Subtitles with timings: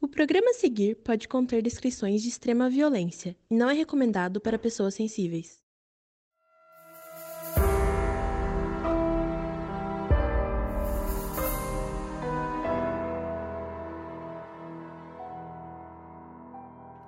[0.00, 4.56] O programa a seguir pode conter descrições de extrema violência e não é recomendado para
[4.56, 5.60] pessoas sensíveis.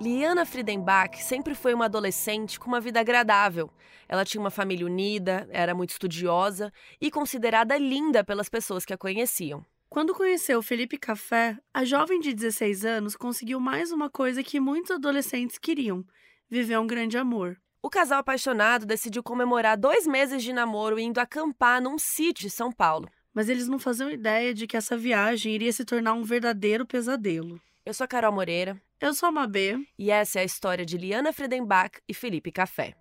[0.00, 3.70] Liana Friedenbach sempre foi uma adolescente com uma vida agradável.
[4.08, 8.98] Ela tinha uma família unida, era muito estudiosa e considerada linda pelas pessoas que a
[8.98, 9.64] conheciam.
[9.90, 14.92] Quando conheceu Felipe Café, a jovem de 16 anos conseguiu mais uma coisa que muitos
[14.92, 16.04] adolescentes queriam:
[16.48, 17.60] viver um grande amor.
[17.82, 22.70] O casal apaixonado decidiu comemorar dois meses de namoro indo acampar num sítio de São
[22.70, 23.08] Paulo.
[23.34, 27.60] Mas eles não faziam ideia de que essa viagem iria se tornar um verdadeiro pesadelo.
[27.84, 28.80] Eu sou a Carol Moreira.
[29.00, 29.76] Eu sou a Mabê.
[29.98, 32.94] E essa é a história de Liana Friedenbach e Felipe Café.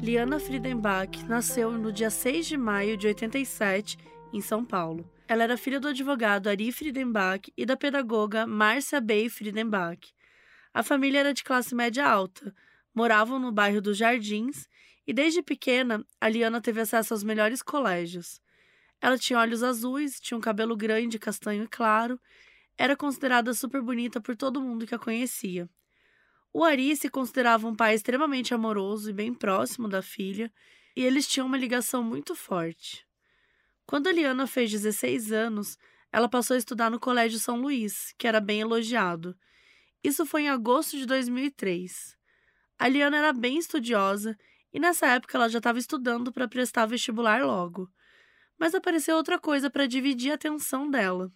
[0.00, 3.98] Liana Friedenbach nasceu no dia 6 de maio de 87,
[4.32, 5.10] em São Paulo.
[5.26, 10.14] Ela era filha do advogado Ari Friedenbach e da pedagoga Márcia Bey Friedenbach.
[10.72, 12.54] A família era de classe média alta,
[12.94, 14.68] moravam no bairro dos Jardins
[15.04, 18.40] e desde pequena a Liana teve acesso aos melhores colégios.
[19.00, 22.20] Ela tinha olhos azuis, tinha um cabelo grande, castanho e claro,
[22.78, 25.68] era considerada super bonita por todo mundo que a conhecia.
[26.52, 30.52] O Ari se considerava um pai extremamente amoroso e bem próximo da filha,
[30.96, 33.06] e eles tinham uma ligação muito forte.
[33.86, 35.78] Quando a Liana fez 16 anos,
[36.12, 39.36] ela passou a estudar no Colégio São Luís, que era bem elogiado.
[40.02, 42.16] Isso foi em agosto de 2003.
[42.78, 44.36] A Liana era bem estudiosa
[44.72, 47.90] e nessa época ela já estava estudando para prestar vestibular logo.
[48.58, 51.30] Mas apareceu outra coisa para dividir a atenção dela.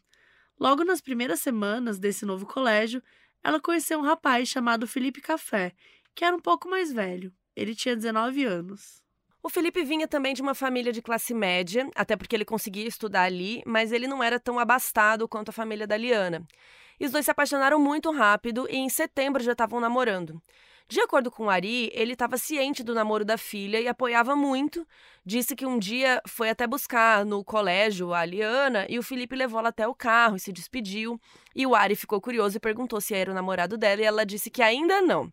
[0.59, 3.03] Logo nas primeiras semanas desse novo colégio,
[3.43, 5.73] ela conheceu um rapaz chamado Felipe Café,
[6.15, 7.33] que era um pouco mais velho.
[7.57, 9.03] Ele tinha 19 anos.
[9.43, 13.25] O Felipe vinha também de uma família de classe média, até porque ele conseguia estudar
[13.25, 16.47] ali, mas ele não era tão abastado quanto a família da Liana.
[17.01, 20.41] E os dois se apaixonaram muito rápido e em setembro já estavam namorando.
[20.93, 24.87] De acordo com o Ari, ele estava ciente do namoro da filha e apoiava muito.
[25.25, 29.59] Disse que um dia foi até buscar no colégio a Liana e o Felipe levou
[29.59, 31.19] ela até o carro e se despediu.
[31.57, 34.51] E o Ari ficou curioso e perguntou se era o namorado dela e ela disse
[34.51, 35.33] que ainda não.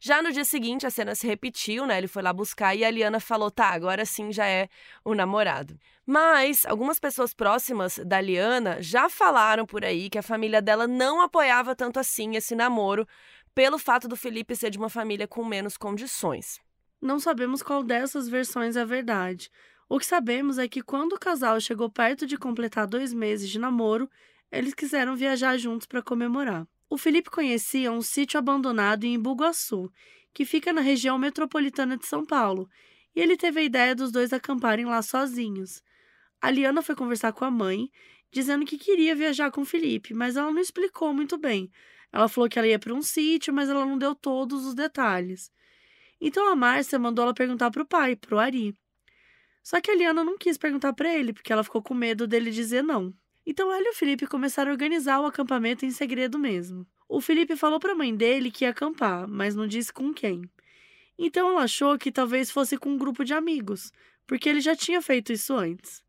[0.00, 1.98] Já no dia seguinte, a cena se repetiu, né?
[1.98, 4.68] Ele foi lá buscar e a Liana falou: tá, agora sim já é
[5.04, 5.78] o namorado.
[6.06, 11.20] Mas algumas pessoas próximas da Liana já falaram por aí que a família dela não
[11.20, 13.06] apoiava tanto assim esse namoro,
[13.54, 16.60] pelo fato do Felipe ser de uma família com menos condições.
[17.00, 19.50] Não sabemos qual dessas versões é verdade.
[19.88, 23.58] O que sabemos é que quando o casal chegou perto de completar dois meses de
[23.58, 24.10] namoro,
[24.50, 26.66] eles quiseram viajar juntos para comemorar.
[26.88, 29.90] O Felipe conhecia um sítio abandonado em Bugaçu,
[30.32, 32.68] que fica na região metropolitana de São Paulo,
[33.14, 35.82] e ele teve a ideia dos dois acamparem lá sozinhos.
[36.40, 37.90] A Liana foi conversar com a mãe,
[38.30, 41.70] dizendo que queria viajar com o Felipe, mas ela não explicou muito bem.
[42.14, 45.50] Ela falou que ela ia para um sítio, mas ela não deu todos os detalhes.
[46.20, 48.72] Então a Márcia mandou ela perguntar para o pai, para o Ari.
[49.64, 52.52] Só que a Liana não quis perguntar para ele, porque ela ficou com medo dele
[52.52, 53.12] dizer não.
[53.44, 56.86] Então ela e o Felipe começaram a organizar o acampamento em segredo mesmo.
[57.08, 60.48] O Felipe falou para a mãe dele que ia acampar, mas não disse com quem.
[61.18, 63.90] Então ela achou que talvez fosse com um grupo de amigos,
[64.24, 66.03] porque ele já tinha feito isso antes.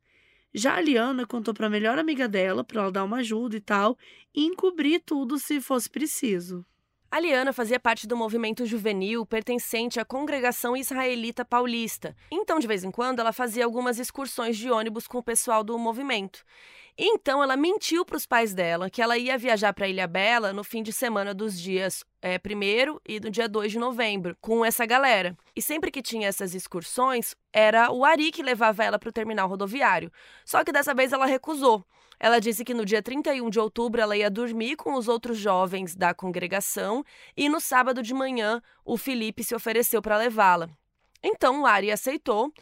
[0.58, 3.60] Já a Liana contou para a melhor amiga dela, para ela dar uma ajuda e
[3.60, 3.98] tal,
[4.34, 6.66] e encobrir tudo se fosse preciso.
[7.12, 12.16] A Liana fazia parte do movimento juvenil pertencente à Congregação Israelita Paulista.
[12.32, 15.78] Então, de vez em quando, ela fazia algumas excursões de ônibus com o pessoal do
[15.78, 16.42] movimento.
[16.98, 20.64] Então ela mentiu para os pais dela que ela ia viajar para Ilha Bela no
[20.64, 24.86] fim de semana dos dias é, 1 e do dia 2 de novembro, com essa
[24.86, 25.36] galera.
[25.54, 29.50] E sempre que tinha essas excursões, era o Ari que levava ela para o terminal
[29.50, 30.10] rodoviário.
[30.46, 31.86] Só que dessa vez ela recusou.
[32.18, 35.98] Ela disse que no dia 31 de outubro ela ia dormir com os outros jovens
[35.98, 37.04] da congregação
[37.36, 40.70] e no sábado de manhã o Felipe se ofereceu para levá-la.
[41.22, 42.54] Então o Ari aceitou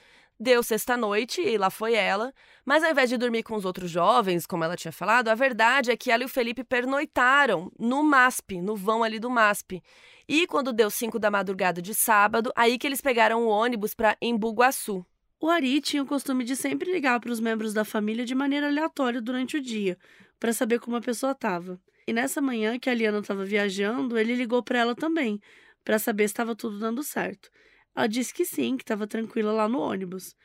[0.43, 2.33] Deu sexta-noite e lá foi ela,
[2.65, 5.89] mas ao invés de dormir com os outros jovens, como ela tinha falado, a verdade
[5.89, 9.81] é que ela e o Felipe pernoitaram no MASP, no vão ali do MASP.
[10.27, 14.17] E quando deu cinco da madrugada de sábado, aí que eles pegaram o ônibus para
[14.21, 15.05] Embu-Guaçu.
[15.39, 18.67] O Ari tinha o costume de sempre ligar para os membros da família de maneira
[18.67, 19.97] aleatória durante o dia,
[20.41, 21.79] para saber como a pessoa estava.
[22.05, 25.39] E nessa manhã que a Liana estava viajando, ele ligou para ela também,
[25.85, 27.49] para saber se estava tudo dando certo.
[27.95, 30.35] Ela disse que sim, que estava tranquila lá no ônibus.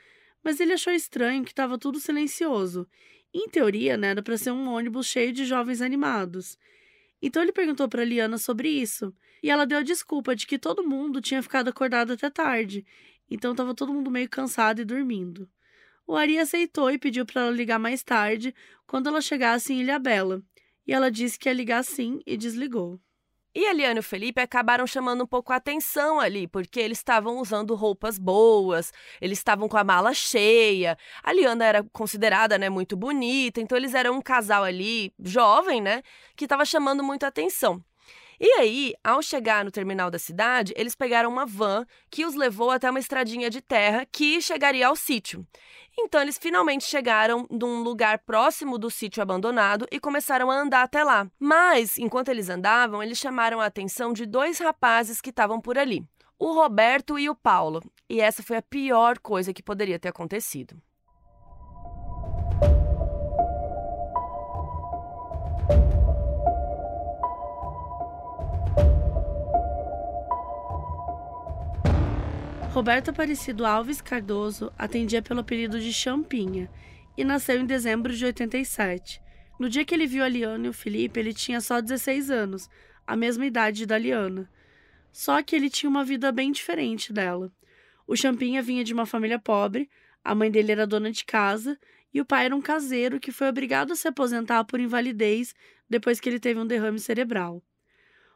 [0.43, 2.87] Mas ele achou estranho que estava tudo silencioso.
[3.33, 6.59] Em teoria, né, era para ser um ônibus cheio de jovens animados.
[7.21, 10.87] Então ele perguntou para Liana sobre isso, e ela deu a desculpa de que todo
[10.87, 12.87] mundo tinha ficado acordado até tarde,
[13.31, 15.49] então estava todo mundo meio cansado e dormindo.
[16.07, 18.55] O Ari aceitou e pediu para ela ligar mais tarde,
[18.87, 20.43] quando ela chegasse em Ilha Bela,
[20.87, 23.01] e ela disse que ia ligar sim e desligou.
[23.59, 26.99] E a Liana e o Felipe acabaram chamando um pouco a atenção ali, porque eles
[26.99, 30.97] estavam usando roupas boas, eles estavam com a mala cheia.
[31.25, 36.05] A Liana era considerada, né, muito bonita, então eles eram um casal ali, jovem, né,
[36.37, 37.83] que estava chamando muito a atenção.
[38.39, 42.71] E aí, ao chegar no terminal da cidade, eles pegaram uma van que os levou
[42.71, 45.45] até uma estradinha de terra que chegaria ao sítio.
[46.01, 51.03] Então, eles finalmente chegaram num lugar próximo do sítio abandonado e começaram a andar até
[51.03, 51.29] lá.
[51.41, 56.07] Mas, enquanto eles andavam, eles chamaram a atenção de dois rapazes que estavam por ali:
[56.39, 57.83] o Roberto e o Paulo.
[58.09, 60.81] E essa foi a pior coisa que poderia ter acontecido.
[72.79, 76.71] Roberto Aparecido Alves Cardoso atendia pelo apelido de Champinha
[77.17, 79.21] e nasceu em dezembro de 87.
[79.59, 82.71] No dia que ele viu a Liana e o Felipe, ele tinha só 16 anos,
[83.05, 84.49] a mesma idade da Liana.
[85.11, 87.51] Só que ele tinha uma vida bem diferente dela.
[88.07, 89.91] O Champinha vinha de uma família pobre,
[90.23, 91.77] a mãe dele era dona de casa
[92.15, 95.53] e o pai era um caseiro que foi obrigado a se aposentar por invalidez
[95.91, 97.61] depois que ele teve um derrame cerebral.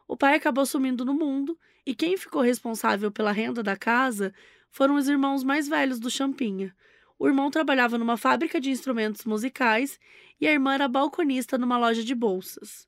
[0.07, 4.33] O pai acabou sumindo no mundo e quem ficou responsável pela renda da casa
[4.69, 6.75] foram os irmãos mais velhos do Champinha.
[7.19, 9.99] O irmão trabalhava numa fábrica de instrumentos musicais
[10.41, 12.87] e a irmã era balconista numa loja de bolsas.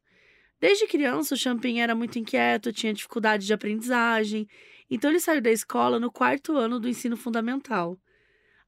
[0.59, 4.47] Desde criança, o Champinha era muito inquieto, tinha dificuldade de aprendizagem,
[4.89, 7.99] então ele saiu da escola no quarto ano do ensino fundamental.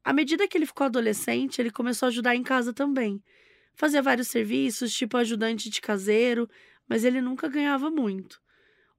[0.04, 3.22] À medida que ele ficou adolescente, ele começou a ajudar em casa também.
[3.74, 6.50] Fazia vários serviços, tipo ajudante de caseiro,
[6.88, 8.40] mas ele nunca ganhava muito.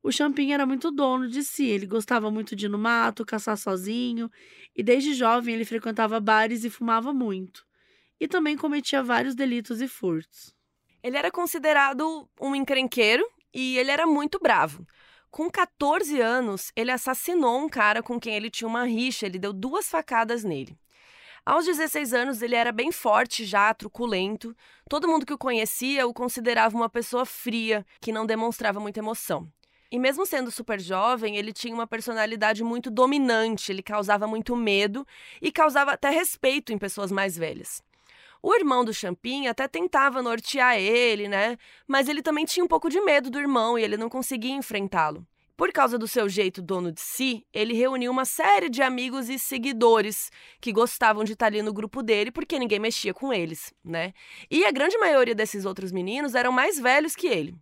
[0.02, 3.56] O Champinha era muito dono de si, ele gostava muito de ir no mato, caçar
[3.56, 4.30] sozinho,
[4.74, 7.66] e desde jovem ele frequentava bares e fumava muito.
[8.20, 10.54] E também cometia vários delitos e furtos.
[11.02, 14.86] Ele era considerado um encrenqueiro e ele era muito bravo.
[15.30, 19.52] Com 14 anos, ele assassinou um cara com quem ele tinha uma rixa, ele deu
[19.52, 20.78] duas facadas nele.
[21.48, 24.54] Aos 16 anos, ele era bem forte já, truculento.
[24.86, 29.50] Todo mundo que o conhecia o considerava uma pessoa fria, que não demonstrava muita emoção.
[29.90, 35.06] E mesmo sendo super jovem, ele tinha uma personalidade muito dominante, ele causava muito medo
[35.40, 37.82] e causava até respeito em pessoas mais velhas.
[38.42, 41.56] O irmão do Champinha até tentava nortear ele, né?
[41.86, 45.26] Mas ele também tinha um pouco de medo do irmão e ele não conseguia enfrentá-lo.
[45.58, 49.40] Por causa do seu jeito dono de si, ele reuniu uma série de amigos e
[49.40, 54.12] seguidores que gostavam de estar ali no grupo dele porque ninguém mexia com eles, né?
[54.48, 57.56] E a grande maioria desses outros meninos eram mais velhos que ele.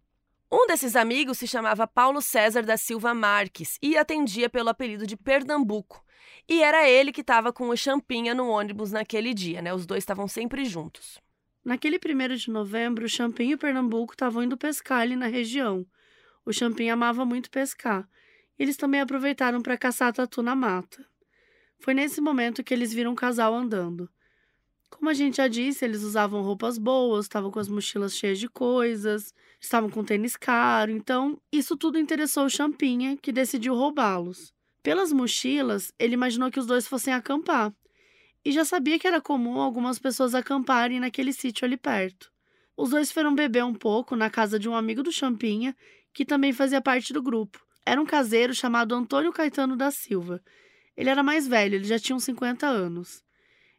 [0.52, 5.16] Um desses amigos se chamava Paulo César da Silva Marques e atendia pelo apelido de
[5.16, 6.04] Pernambuco.
[6.46, 9.72] E era ele que estava com o Champinha no ônibus naquele dia, né?
[9.72, 11.18] Os dois estavam sempre juntos.
[11.64, 15.86] Naquele primeiro de novembro, o Champinha e Pernambuco estavam indo pescar ali na região.
[16.46, 18.08] O Champinha amava muito pescar.
[18.56, 21.04] Eles também aproveitaram para caçar tatu na mata.
[21.80, 24.08] Foi nesse momento que eles viram um casal andando.
[24.88, 28.48] Como a gente já disse, eles usavam roupas boas, estavam com as mochilas cheias de
[28.48, 34.54] coisas, estavam com tênis caro, então isso tudo interessou o Champinha, que decidiu roubá-los.
[34.84, 37.74] Pelas mochilas, ele imaginou que os dois fossem acampar.
[38.44, 42.30] E já sabia que era comum algumas pessoas acamparem naquele sítio ali perto.
[42.76, 45.74] Os dois foram beber um pouco na casa de um amigo do Champinha
[46.16, 47.62] que também fazia parte do grupo.
[47.84, 50.42] Era um caseiro chamado Antônio Caetano da Silva.
[50.96, 53.22] Ele era mais velho, ele já tinha uns 50 anos.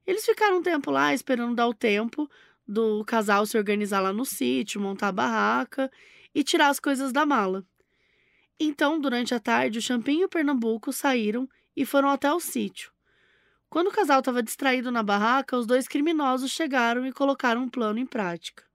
[0.06, 2.30] Eles ficaram um tempo lá esperando dar o tempo
[2.68, 5.92] do casal se organizar lá no sítio, montar a barraca
[6.34, 7.66] e tirar as coisas da mala.
[8.60, 12.92] Então, durante a tarde, o Champinho e o Pernambuco saíram e foram até o sítio.
[13.68, 17.98] Quando o casal estava distraído na barraca, os dois criminosos chegaram e colocaram um plano
[17.98, 18.67] em prática.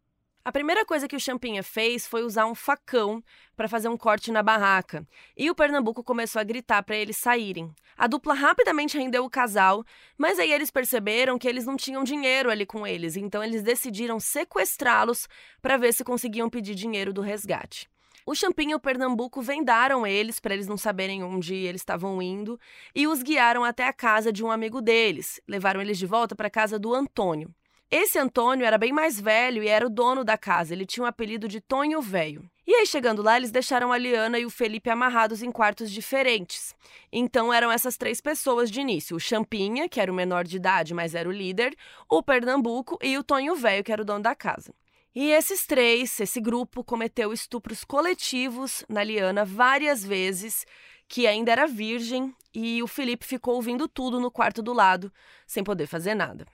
[0.44, 3.22] A primeira coisa que o Champinha fez foi usar um facão
[3.56, 5.06] para fazer um corte na barraca.
[5.36, 7.72] E o Pernambuco começou a gritar para eles saírem.
[7.96, 9.84] A dupla rapidamente rendeu o casal,
[10.18, 14.18] mas aí eles perceberam que eles não tinham dinheiro ali com eles, então eles decidiram
[14.18, 15.28] sequestrá-los
[15.60, 17.88] para ver se conseguiam pedir dinheiro do resgate.
[18.26, 22.58] O Champinha e o Pernambuco vendaram eles para eles não saberem onde eles estavam indo
[22.92, 25.40] e os guiaram até a casa de um amigo deles.
[25.46, 27.54] Levaram eles de volta para a casa do Antônio.
[27.94, 30.72] Esse Antônio era bem mais velho e era o dono da casa.
[30.72, 32.42] Ele tinha o um apelido de Tonho Velho.
[32.66, 36.74] E aí, chegando lá, eles deixaram a Liana e o Felipe amarrados em quartos diferentes.
[37.12, 40.94] Então eram essas três pessoas de início: o Champinha, que era o menor de idade,
[40.94, 41.76] mas era o líder,
[42.08, 44.72] o Pernambuco e o Tonho Velho, que era o dono da casa.
[45.14, 50.64] E esses três, esse grupo, cometeu estupros coletivos na Liana várias vezes,
[51.06, 55.12] que ainda era virgem, e o Felipe ficou ouvindo tudo no quarto do lado,
[55.46, 56.46] sem poder fazer nada.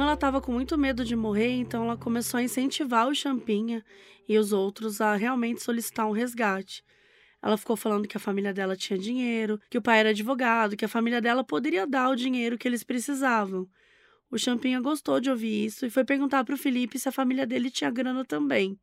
[0.00, 3.84] Como ela estava com muito medo de morrer, então ela começou a incentivar o Champinha
[4.26, 6.82] e os outros a realmente solicitar um resgate.
[7.42, 10.86] Ela ficou falando que a família dela tinha dinheiro, que o pai era advogado, que
[10.86, 13.68] a família dela poderia dar o dinheiro que eles precisavam.
[14.30, 17.46] O Champinha gostou de ouvir isso e foi perguntar para o Felipe se a família
[17.46, 18.80] dele tinha grana também.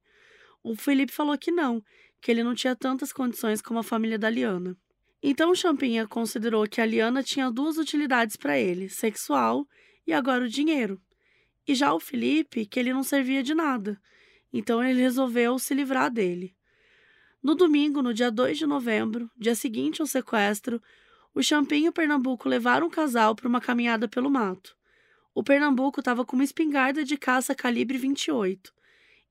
[0.63, 1.81] O Felipe falou que não,
[2.21, 4.77] que ele não tinha tantas condições como a família da Liana.
[5.23, 9.65] Então o Champinha considerou que a Liana tinha duas utilidades para ele: sexual
[10.05, 11.01] e agora o dinheiro.
[11.67, 13.99] E já o Felipe, que ele não servia de nada.
[14.53, 16.55] Então ele resolveu se livrar dele.
[17.43, 20.81] No domingo, no dia 2 de novembro, dia seguinte ao sequestro,
[21.33, 24.75] o Champinho e o Pernambuco levaram o casal para uma caminhada pelo mato.
[25.35, 28.73] O Pernambuco estava com uma espingarda de caça calibre 28.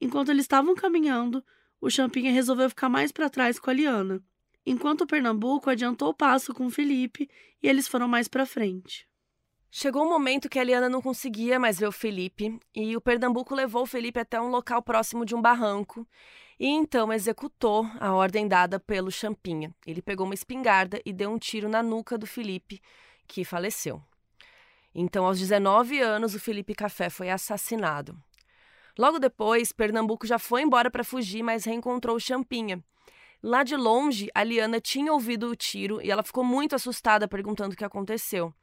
[0.00, 1.43] Enquanto eles estavam caminhando,
[1.81, 4.23] o Champinha resolveu ficar mais para trás com a Liana,
[4.64, 7.28] enquanto o Pernambuco adiantou o passo com o Felipe
[7.62, 9.09] e eles foram mais para frente.
[9.70, 13.54] Chegou um momento que a Eliana não conseguia mais ver o Felipe e o Pernambuco
[13.54, 16.06] levou o Felipe até um local próximo de um barranco
[16.58, 19.75] e então executou a ordem dada pelo Champinha.
[19.87, 22.80] Ele pegou uma espingarda e deu um tiro na nuca do Felipe,
[23.26, 24.02] que faleceu.
[24.94, 28.16] Então, aos 19 anos, o Felipe Café foi assassinado.
[28.99, 32.82] Logo depois, Pernambuco já foi embora para fugir, mas reencontrou o Champinha.
[33.42, 37.75] Lá de longe, a Liana tinha ouvido o tiro e ela ficou muito assustada, perguntando
[37.75, 38.54] o que aconteceu.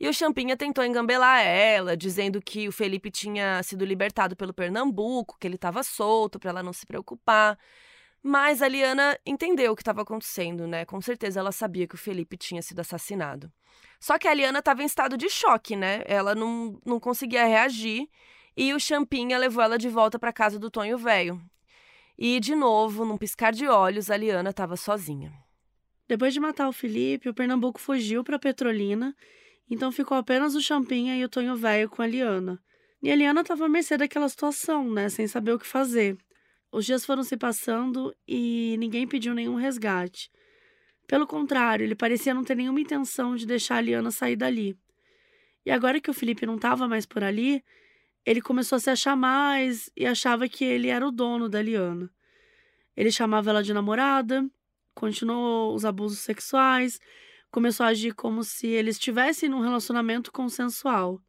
[0.00, 5.36] E o Champinha tentou engambelar ela, dizendo que o Felipe tinha sido libertado pelo Pernambuco,
[5.38, 7.58] que ele estava solto para ela não se preocupar.
[8.22, 10.84] Mas a Liana entendeu o que estava acontecendo, né?
[10.84, 13.50] Com certeza ela sabia que o Felipe tinha sido assassinado.
[13.98, 16.02] Só que a Liana estava em estado de choque, né?
[16.06, 18.08] Ela não, não conseguia reagir
[18.56, 21.40] e o Champinha levou ela de volta para casa do Tonho Velho.
[22.16, 25.32] E, de novo, num piscar de olhos, a Liana estava sozinha.
[26.08, 29.14] Depois de matar o Felipe, o Pernambuco fugiu para Petrolina
[29.70, 32.58] então ficou apenas o Champinha e o Tonho Velho com a Liana.
[33.02, 35.08] E a Liana estava à mercê daquela situação, né?
[35.08, 36.16] Sem saber o que fazer.
[36.72, 40.30] Os dias foram se passando e ninguém pediu nenhum resgate.
[41.06, 44.76] Pelo contrário, ele parecia não ter nenhuma intenção de deixar a Liana sair dali.
[45.64, 47.62] E agora que o Felipe não estava mais por ali,
[48.26, 52.10] ele começou a se achar mais e achava que ele era o dono da Liana.
[52.96, 54.46] Ele chamava ela de namorada,
[54.94, 57.00] continuou os abusos sexuais,
[57.50, 61.20] começou a agir como se eles estivessem num relacionamento consensual.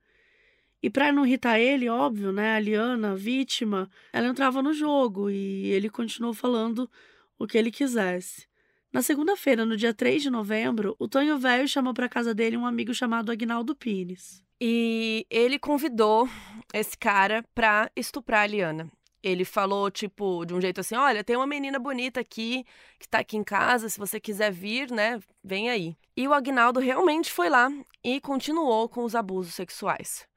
[0.82, 5.30] E para não irritar ele, óbvio, né, a Liana, a vítima, ela entrava no jogo
[5.30, 6.90] e ele continuou falando
[7.38, 8.48] o que ele quisesse.
[8.92, 12.66] Na segunda-feira, no dia 3 de novembro, o Tonho Velho chamou para casa dele um
[12.66, 14.44] amigo chamado Agnaldo Pires.
[14.60, 16.28] E ele convidou
[16.74, 18.92] esse cara para estuprar a Liana.
[19.22, 22.66] Ele falou, tipo, de um jeito assim: olha, tem uma menina bonita aqui,
[22.98, 25.98] que tá aqui em casa, se você quiser vir, né, vem aí.
[26.16, 27.70] E o Agnaldo realmente foi lá
[28.04, 30.28] e continuou com os abusos sexuais.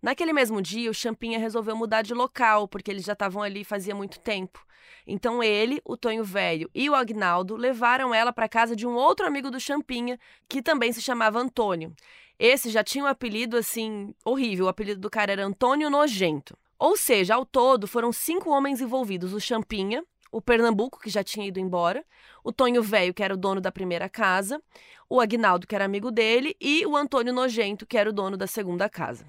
[0.00, 3.94] Naquele mesmo dia, o Champinha resolveu mudar de local, porque eles já estavam ali fazia
[3.94, 4.64] muito tempo.
[5.06, 9.26] Então ele, o Tonho Velho e o Agnaldo levaram ela para casa de um outro
[9.26, 11.94] amigo do Champinha, que também se chamava Antônio.
[12.38, 16.58] Esse já tinha um apelido assim horrível, o apelido do cara era Antônio Nojento.
[16.82, 21.46] Ou seja, ao todo foram cinco homens envolvidos: o Champinha, o Pernambuco, que já tinha
[21.46, 22.04] ido embora,
[22.42, 24.60] o Tonho Velho, que era o dono da primeira casa,
[25.08, 28.48] o Agnaldo, que era amigo dele, e o Antônio Nojento, que era o dono da
[28.48, 29.24] segunda casa.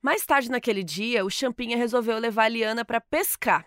[0.00, 3.66] Mais tarde naquele dia, o Champinha resolveu levar a Liana para pescar.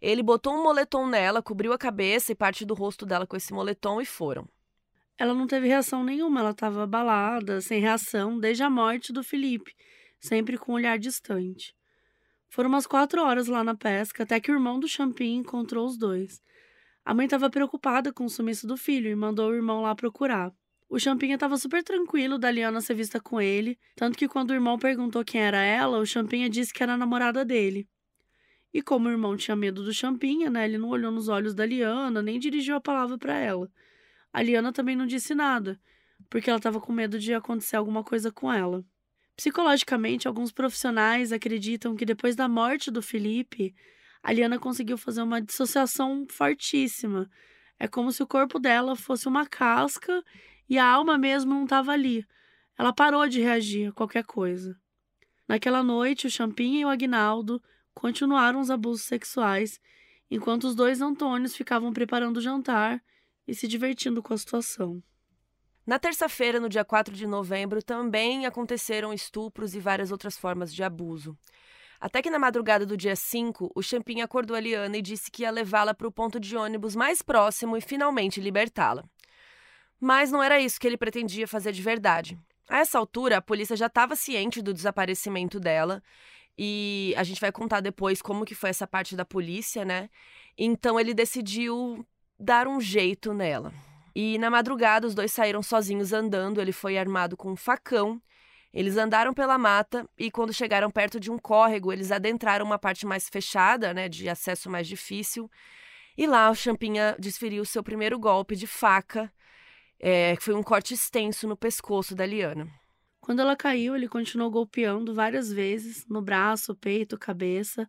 [0.00, 3.52] Ele botou um moletom nela, cobriu a cabeça e parte do rosto dela com esse
[3.52, 4.48] moletom e foram.
[5.18, 9.76] Ela não teve reação nenhuma, ela estava abalada, sem reação, desde a morte do Felipe,
[10.18, 11.78] sempre com um olhar distante.
[12.50, 15.96] Foram umas quatro horas lá na pesca até que o irmão do Champin encontrou os
[15.96, 16.42] dois.
[17.04, 20.52] A mãe estava preocupada com o sumiço do filho e mandou o irmão lá procurar.
[20.88, 24.54] O Champinha estava super tranquilo da Liana ser vista com ele, tanto que quando o
[24.54, 27.88] irmão perguntou quem era ela, o Champinha disse que era a namorada dele.
[28.74, 31.64] E como o irmão tinha medo do Champinha, né, ele não olhou nos olhos da
[31.64, 33.70] Liana, nem dirigiu a palavra para ela.
[34.32, 35.80] A Liana também não disse nada,
[36.28, 38.84] porque ela estava com medo de acontecer alguma coisa com ela.
[39.40, 43.74] Psicologicamente, alguns profissionais acreditam que depois da morte do Felipe,
[44.22, 47.26] a Liana conseguiu fazer uma dissociação fortíssima.
[47.78, 50.22] É como se o corpo dela fosse uma casca
[50.68, 52.22] e a alma mesmo não estava ali.
[52.76, 54.78] Ela parou de reagir a qualquer coisa.
[55.48, 57.62] Naquela noite, o Champinha e o Agnaldo
[57.94, 59.80] continuaram os abusos sexuais,
[60.30, 63.02] enquanto os dois Antônios ficavam preparando o jantar
[63.48, 65.02] e se divertindo com a situação.
[65.90, 70.84] Na terça-feira, no dia 4 de novembro, também aconteceram estupros e várias outras formas de
[70.84, 71.36] abuso.
[72.00, 75.42] Até que na madrugada do dia 5, o Champin acordou a Liana e disse que
[75.42, 79.02] ia levá-la para o ponto de ônibus mais próximo e finalmente libertá-la.
[79.98, 82.38] Mas não era isso que ele pretendia fazer de verdade.
[82.68, 86.00] A essa altura, a polícia já estava ciente do desaparecimento dela
[86.56, 90.08] e a gente vai contar depois como que foi essa parte da polícia, né?
[90.56, 92.06] Então ele decidiu
[92.38, 93.72] dar um jeito nela.
[94.14, 96.60] E na madrugada, os dois saíram sozinhos andando.
[96.60, 98.20] Ele foi armado com um facão.
[98.72, 103.04] Eles andaram pela mata e, quando chegaram perto de um córrego, eles adentraram uma parte
[103.04, 105.50] mais fechada, né, de acesso mais difícil.
[106.16, 109.32] E lá o Champinha desferiu seu primeiro golpe de faca,
[109.98, 112.68] é, que foi um corte extenso no pescoço da Liana.
[113.20, 117.88] Quando ela caiu, ele continuou golpeando várias vezes no braço, peito, cabeça,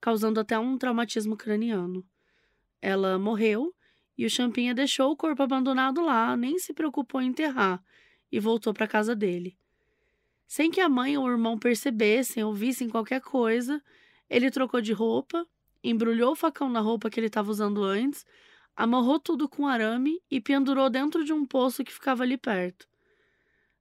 [0.00, 2.04] causando até um traumatismo craniano.
[2.80, 3.72] Ela morreu
[4.22, 7.82] e o Champinha deixou o corpo abandonado lá, nem se preocupou em enterrar
[8.30, 9.58] e voltou para casa dele.
[10.46, 13.82] Sem que a mãe ou o irmão percebessem ou vissem qualquer coisa,
[14.30, 15.44] ele trocou de roupa,
[15.82, 18.24] embrulhou o facão na roupa que ele estava usando antes,
[18.76, 22.86] amarrou tudo com arame e pendurou dentro de um poço que ficava ali perto.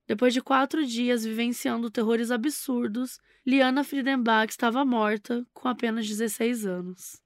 [0.08, 7.22] Depois de quatro dias vivenciando terrores absurdos, Liana Friedenbach estava morta, com apenas 16 anos.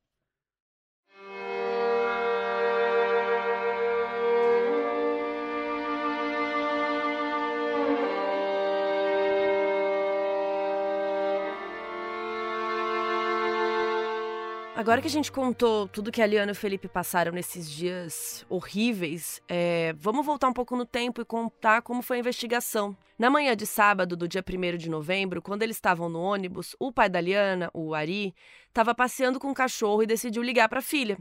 [14.75, 18.45] Agora que a gente contou tudo que a Liana e o Felipe passaram nesses dias
[18.49, 22.95] horríveis, é, vamos voltar um pouco no tempo e contar como foi a investigação.
[23.17, 26.91] Na manhã de sábado, do dia 1 de novembro, quando eles estavam no ônibus, o
[26.91, 28.35] pai da Liana, o Ari,
[28.67, 31.17] estava passeando com o cachorro e decidiu ligar para a filha.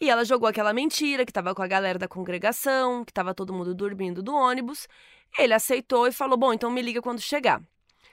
[0.00, 3.52] E ela jogou aquela mentira que estava com a galera da congregação, que estava todo
[3.52, 4.88] mundo dormindo do ônibus.
[5.38, 7.60] Ele aceitou e falou: Bom, então me liga quando chegar.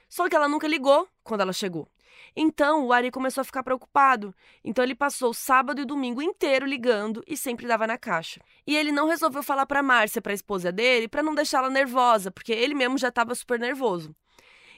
[0.10, 1.88] Só que ela nunca ligou quando ela chegou.
[2.36, 4.36] Então o Ari começou a ficar preocupado.
[4.64, 8.42] Então ele passou o sábado e domingo inteiro ligando e sempre dava na caixa.
[8.68, 12.32] E ele não resolveu falar para Márcia, para a esposa dele, para não deixá-la nervosa,
[12.32, 14.14] porque ele mesmo já estava super nervoso.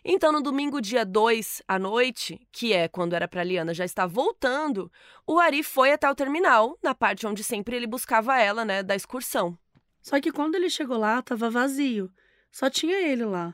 [0.10, 4.06] Então, no domingo, dia 2 à noite, que é quando era para Liana já estar
[4.06, 4.90] voltando,
[5.26, 8.96] o Ari foi até o terminal, na parte onde sempre ele buscava ela, né, da
[8.96, 9.58] excursão.
[10.02, 12.10] Só que quando ele chegou lá, estava vazio.
[12.50, 13.54] Só tinha ele lá.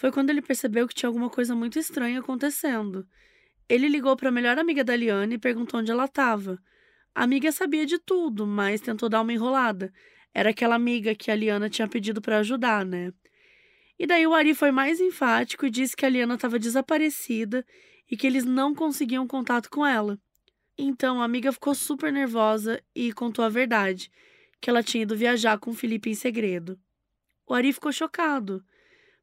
[0.00, 3.06] Foi quando ele percebeu que tinha alguma coisa muito estranha acontecendo.
[3.68, 6.58] Ele ligou para a melhor amiga da Liane e perguntou onde ela estava.
[7.14, 9.92] A amiga sabia de tudo, mas tentou dar uma enrolada.
[10.32, 13.12] Era aquela amiga que a Liana tinha pedido para ajudar, né?
[13.98, 17.62] E daí o Ari foi mais enfático e disse que a Liana estava desaparecida
[18.10, 20.18] e que eles não conseguiam contato com ela.
[20.78, 24.10] Então a amiga ficou super nervosa e contou a verdade,
[24.62, 26.80] que ela tinha ido viajar com o Felipe em segredo.
[27.46, 28.64] O Ari ficou chocado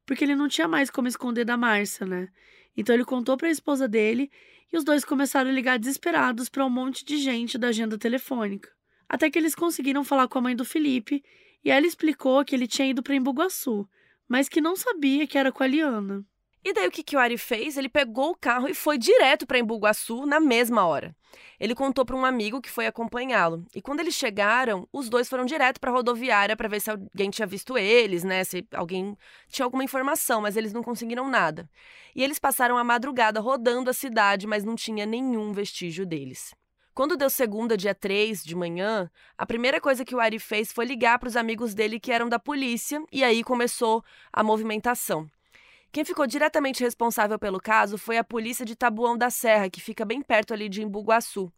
[0.08, 2.30] porque ele não tinha mais como esconder da Márcia, né?
[2.74, 4.30] Então ele contou para a esposa dele
[4.72, 8.70] e os dois começaram a ligar desesperados para um monte de gente da agenda telefônica.
[9.06, 11.22] Até que eles conseguiram falar com a mãe do Felipe
[11.62, 13.86] e ela explicou que ele tinha ido para Embuguaçu,
[14.26, 16.24] mas que não sabia que era com a Liana.
[16.64, 17.76] E daí o que, que o Ari fez?
[17.76, 21.14] Ele pegou o carro e foi direto para Embu-Guaçu na mesma hora.
[21.60, 23.64] Ele contou para um amigo que foi acompanhá-lo.
[23.74, 27.30] E quando eles chegaram, os dois foram direto para a rodoviária para ver se alguém
[27.30, 28.44] tinha visto eles, né?
[28.44, 29.16] Se alguém
[29.48, 31.68] tinha alguma informação, mas eles não conseguiram nada.
[32.14, 36.54] E eles passaram a madrugada rodando a cidade, mas não tinha nenhum vestígio deles.
[36.94, 40.84] Quando deu segunda, dia 3 de manhã, a primeira coisa que o Ari fez foi
[40.84, 45.30] ligar para os amigos dele que eram da polícia, e aí começou a movimentação.
[45.90, 50.04] Quem ficou diretamente responsável pelo caso foi a polícia de Tabuão da Serra, que fica
[50.04, 51.50] bem perto ali de Embu-Guaçu.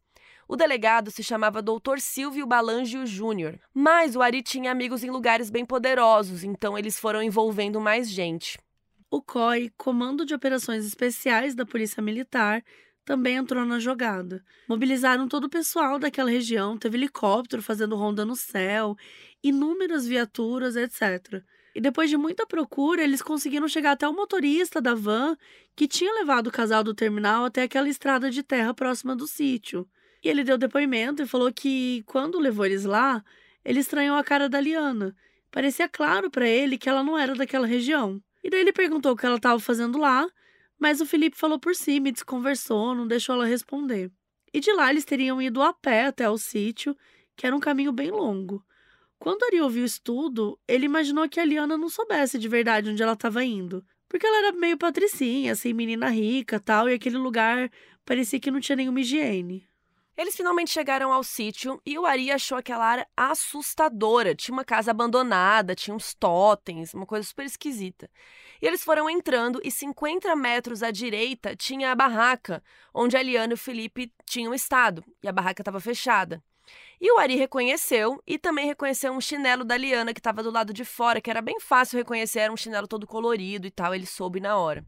[0.47, 1.99] O delegado se chamava Dr.
[1.99, 7.23] Silvio Balangio Júnior, mas o Ari tinha amigos em lugares bem poderosos, então eles foram
[7.23, 8.59] envolvendo mais gente.
[9.11, 12.65] O COI, Comando de Operações Especiais da Polícia Militar,
[13.05, 14.45] também entrou na jogada.
[14.69, 18.97] Mobilizaram todo o pessoal daquela região, teve helicóptero fazendo ronda no céu,
[19.43, 21.43] inúmeras viaturas, etc.
[21.75, 25.37] E depois de muita procura, eles conseguiram chegar até o motorista da van
[25.77, 29.89] que tinha levado o casal do terminal até aquela estrada de terra próxima do sítio.
[30.23, 33.25] E ele deu depoimento e falou que, quando levou eles lá,
[33.65, 35.17] ele estranhou a cara da Liana.
[35.51, 38.23] Parecia claro para ele que ela não era daquela região.
[38.43, 40.29] E daí ele perguntou o que ela estava fazendo lá,
[40.79, 44.11] mas o Felipe falou por cima e desconversou, não deixou ela responder.
[44.53, 46.97] E de lá eles teriam ido a pé até o sítio,
[47.37, 48.65] que era um caminho bem longo.
[49.21, 53.03] Quando Ari ouviu isso tudo, ele imaginou que a Liana não soubesse de verdade onde
[53.03, 53.85] ela estava indo.
[54.09, 57.71] Porque ela era meio patricinha, assim, menina rica tal, e aquele lugar
[58.03, 59.69] parecia que não tinha nenhuma higiene.
[60.17, 64.35] Eles finalmente chegaram ao sítio e o Ari achou aquela área assustadora.
[64.35, 68.11] Tinha uma casa abandonada, tinha uns totens, uma coisa super esquisita.
[68.61, 72.63] E eles foram entrando e 50 metros à direita tinha a barraca
[72.95, 75.05] onde a Liana e o Felipe tinham estado.
[75.23, 76.43] E a barraca estava fechada.
[77.01, 80.71] E o Ari reconheceu e também reconheceu um chinelo da Liana que estava do lado
[80.71, 84.05] de fora, que era bem fácil reconhecer, era um chinelo todo colorido e tal, ele
[84.05, 84.85] soube na hora.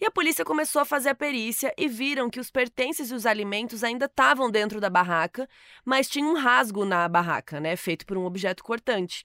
[0.00, 3.26] E a polícia começou a fazer a perícia e viram que os pertences e os
[3.26, 5.48] alimentos ainda estavam dentro da barraca,
[5.84, 9.24] mas tinha um rasgo na barraca, né, feito por um objeto cortante.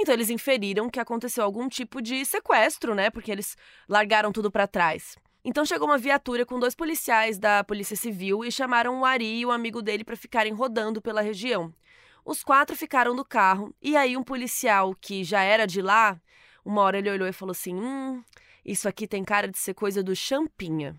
[0.00, 3.54] Então eles inferiram que aconteceu algum tipo de sequestro, né, porque eles
[3.88, 5.14] largaram tudo para trás.
[5.44, 9.44] Então chegou uma viatura com dois policiais da Polícia Civil e chamaram o Ari e
[9.44, 11.70] o amigo dele para ficarem rodando pela região.
[12.24, 16.18] Os quatro ficaram no carro e aí um policial que já era de lá,
[16.64, 18.24] uma hora ele olhou e falou assim: "Hum,
[18.64, 20.98] isso aqui tem cara de ser coisa do Champinha.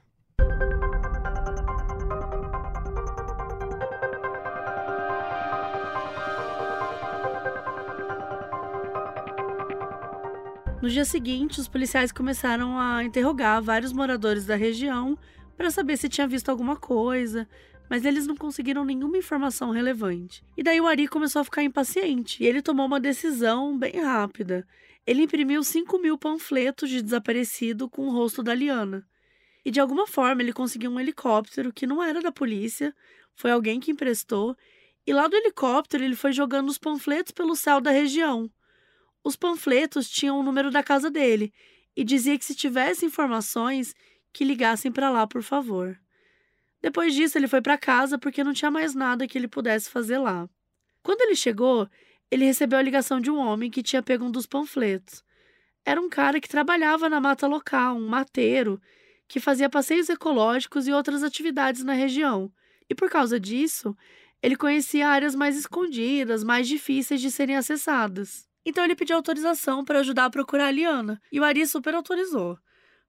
[10.85, 15.17] No dia seguinte, os policiais começaram a interrogar vários moradores da região
[15.57, 17.49] para saber se tinha visto alguma coisa,
[17.89, 20.45] mas eles não conseguiram nenhuma informação relevante.
[20.55, 24.63] E daí o Ari começou a ficar impaciente e ele tomou uma decisão bem rápida.
[25.07, 29.03] Ele imprimiu 5 mil panfletos de desaparecido com o rosto da Liana.
[29.65, 32.93] E de alguma forma ele conseguiu um helicóptero que não era da polícia,
[33.33, 34.55] foi alguém que emprestou,
[35.03, 38.47] e lá do helicóptero ele foi jogando os panfletos pelo céu da região.
[39.25, 41.51] Os panfletos tinham o número da casa dele
[41.95, 43.95] e dizia que se tivesse informações,
[44.31, 45.99] que ligassem para lá, por favor.
[46.79, 50.19] Depois disso, ele foi para casa porque não tinha mais nada que ele pudesse fazer
[50.19, 50.47] lá.
[51.01, 51.89] Quando ele chegou,
[52.29, 55.23] ele recebeu a ligação de um homem que tinha pego um dos panfletos.
[55.83, 58.79] Era um cara que trabalhava na mata local, um mateiro,
[59.27, 62.53] que fazia passeios ecológicos e outras atividades na região.
[62.87, 63.97] E por causa disso,
[64.39, 68.47] ele conhecia áreas mais escondidas, mais difíceis de serem acessadas.
[68.65, 72.57] Então ele pediu autorização para ajudar a procurar a Liana, e o Ari super autorizou.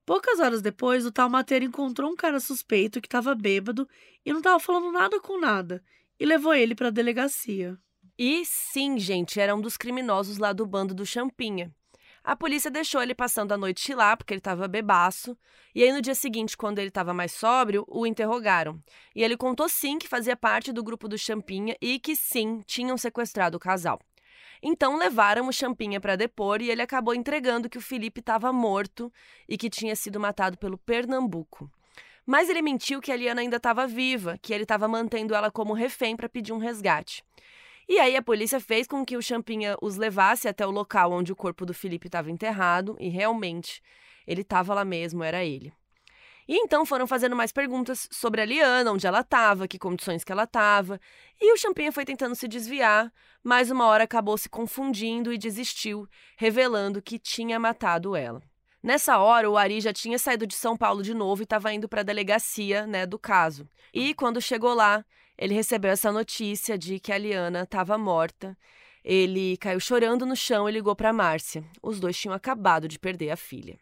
[0.05, 3.89] Poucas horas depois, o tal mateiro encontrou um cara suspeito que estava bêbado
[4.25, 5.83] e não estava falando nada com nada,
[6.21, 7.77] e levou ele para a delegacia.
[8.19, 11.75] E sim, gente, era um dos criminosos lá do bando do Champinha.
[12.27, 15.39] A polícia deixou ele passando a noite lá, porque ele estava bebaço.
[15.73, 18.83] E aí, no dia seguinte, quando ele estava mais sóbrio, o interrogaram.
[19.15, 22.99] E ele contou sim que fazia parte do grupo do Champinha e que sim, tinham
[22.99, 24.01] sequestrado o casal.
[24.63, 29.13] Então levaram o Champinha para depor e ele acabou entregando que o Felipe estava morto
[29.49, 31.71] e que tinha sido matado pelo Pernambuco.
[32.25, 35.73] Mas ele mentiu que a Liana ainda estava viva, que ele estava mantendo ela como
[35.73, 37.23] refém para pedir um resgate.
[37.89, 41.31] E aí a polícia fez com que o Champinha os levasse até o local onde
[41.31, 43.81] o corpo do Felipe estava enterrado e realmente
[44.27, 45.73] ele estava lá mesmo, era ele.
[46.49, 50.31] E então foram fazendo mais perguntas sobre a Liana, onde ela estava, que condições que
[50.31, 51.01] ela estava.
[51.41, 56.09] E o Champinha foi tentando se desviar, mas uma hora acabou se confundindo e desistiu,
[56.37, 58.41] revelando que tinha matado ela.
[58.81, 61.89] Nessa hora, o Ari já tinha saído de São Paulo de novo e estava indo
[61.89, 63.69] para a delegacia né, do caso.
[63.93, 65.05] E quando chegou lá,
[65.37, 68.57] ele recebeu essa notícia de que a Liana estava morta.
[69.05, 71.65] Ele caiu chorando no chão e ligou para Márcia.
[71.83, 73.77] Os dois tinham acabado de perder a filha.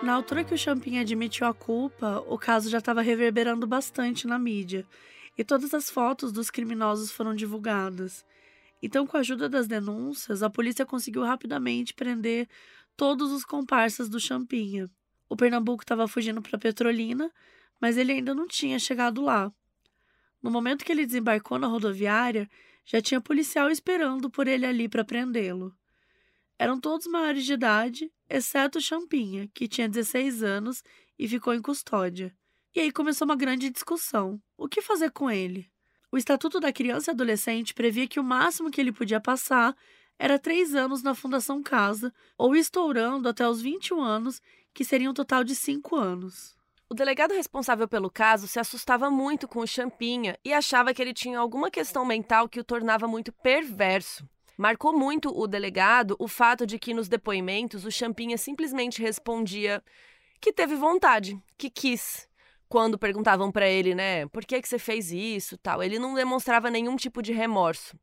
[0.00, 4.38] Na altura que o Champin admitiu a culpa, o caso já estava reverberando bastante na
[4.38, 4.86] mídia
[5.36, 8.24] e todas as fotos dos criminosos foram divulgadas.
[8.80, 12.48] Então, com a ajuda das denúncias, a polícia conseguiu rapidamente prender
[12.96, 14.88] todos os comparsas do Champinha.
[15.28, 17.30] O Pernambuco estava fugindo para Petrolina,
[17.80, 19.52] mas ele ainda não tinha chegado lá.
[20.40, 22.48] No momento que ele desembarcou na rodoviária,
[22.84, 25.74] já tinha policial esperando por ele ali para prendê-lo.
[26.56, 30.82] Eram todos maiores de idade, exceto Champinha, que tinha 16 anos
[31.18, 32.34] e ficou em custódia.
[32.74, 34.40] E aí começou uma grande discussão.
[34.56, 35.70] O que fazer com ele?
[36.10, 39.74] O Estatuto da Criança e Adolescente previa que o máximo que ele podia passar
[40.18, 44.42] era três anos na Fundação Casa, ou estourando até os 21 anos,
[44.74, 46.56] que seria um total de cinco anos.
[46.90, 51.12] O delegado responsável pelo caso se assustava muito com o Champinha e achava que ele
[51.12, 54.26] tinha alguma questão mental que o tornava muito perverso.
[54.58, 59.80] Marcou muito o delegado o fato de que nos depoimentos o Champinha simplesmente respondia
[60.40, 62.28] que teve vontade, que quis,
[62.68, 66.70] quando perguntavam para ele, né, por que que você fez isso, tal, ele não demonstrava
[66.70, 67.96] nenhum tipo de remorso.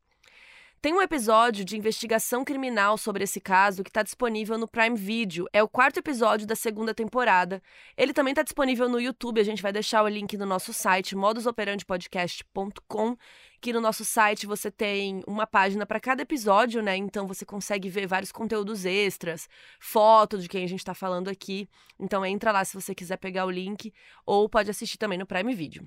[0.86, 5.48] Tem um episódio de investigação criminal sobre esse caso que está disponível no Prime Video.
[5.52, 7.60] É o quarto episódio da segunda temporada.
[7.96, 9.40] Ele também está disponível no YouTube.
[9.40, 13.16] A gente vai deixar o link no nosso site, modusoperandipodcast.com,
[13.60, 16.96] que no nosso site você tem uma página para cada episódio, né?
[16.96, 19.48] Então você consegue ver vários conteúdos extras,
[19.80, 21.68] foto de quem a gente está falando aqui.
[21.98, 23.92] Então entra lá se você quiser pegar o link
[24.24, 25.84] ou pode assistir também no Prime Video.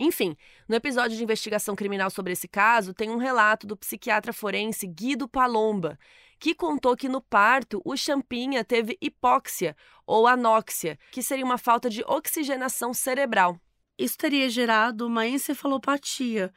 [0.00, 0.36] Enfim,
[0.68, 5.28] no episódio de investigação criminal sobre esse caso, tem um relato do psiquiatra forense Guido
[5.28, 5.98] Palomba,
[6.38, 11.90] que contou que no parto o Champinha teve hipóxia ou anóxia, que seria uma falta
[11.90, 13.60] de oxigenação cerebral.
[13.98, 16.52] Isso teria gerado uma encefalopatia,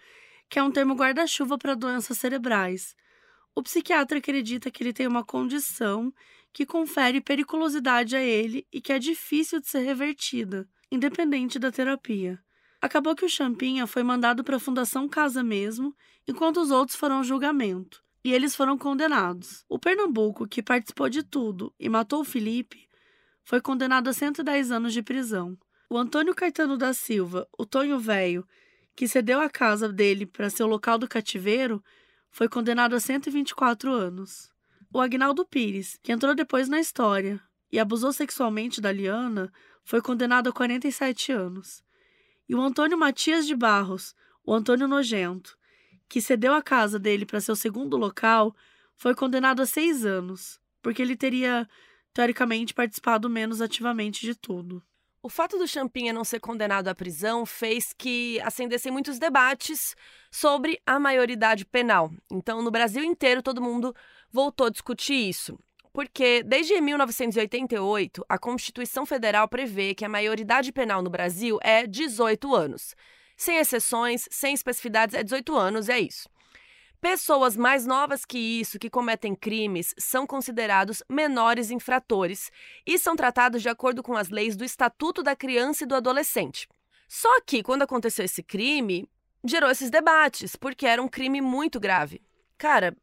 [0.47, 2.95] que é um termo guarda-chuva para doenças cerebrais.
[3.55, 6.13] O psiquiatra acredita que ele tem uma condição
[6.53, 12.39] que confere periculosidade a ele e que é difícil de ser revertida, independente da terapia.
[12.81, 15.95] Acabou que o Champinha foi mandado para a Fundação Casa mesmo,
[16.27, 18.03] enquanto os outros foram ao julgamento.
[18.23, 19.63] E eles foram condenados.
[19.69, 22.87] O Pernambuco, que participou de tudo e matou o Felipe,
[23.43, 25.55] foi condenado a 110 anos de prisão.
[25.89, 28.47] O Antônio Caetano da Silva, o Tonho Velho,
[28.95, 31.83] que cedeu a casa dele para ser o local do cativeiro,
[32.31, 34.49] foi condenado a 124 anos.
[34.91, 37.39] O Agnaldo Pires, que entrou depois na história
[37.71, 39.51] e abusou sexualmente da Liana,
[39.83, 41.83] foi condenado a 47 anos.
[42.51, 44.13] E o Antônio Matias de Barros,
[44.45, 45.57] o Antônio Nojento,
[46.09, 48.53] que cedeu a casa dele para seu segundo local,
[48.97, 51.65] foi condenado a seis anos, porque ele teria,
[52.13, 54.83] teoricamente, participado menos ativamente de tudo.
[55.23, 59.95] O fato do Champinha não ser condenado à prisão fez que acendessem muitos debates
[60.29, 62.11] sobre a maioridade penal.
[62.29, 63.95] Então, no Brasil inteiro, todo mundo
[64.29, 65.57] voltou a discutir isso
[65.93, 72.55] porque desde 1988 a Constituição Federal prevê que a maioridade penal no Brasil é 18
[72.55, 72.95] anos.
[73.35, 76.29] Sem exceções, sem especificidades, é 18 anos, é isso.
[77.01, 82.51] Pessoas mais novas que isso, que cometem crimes, são considerados menores infratores
[82.85, 86.67] e são tratados de acordo com as leis do Estatuto da Criança e do Adolescente.
[87.07, 89.09] Só que, quando aconteceu esse crime,
[89.43, 92.21] gerou esses debates, porque era um crime muito grave.
[92.55, 92.95] Cara,